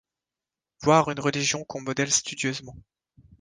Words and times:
Voire 0.81 1.11
une 1.11 1.19
religion 1.19 1.63
qu'on 1.63 1.79
modèle 1.79 2.09
studieusement. 2.11 2.75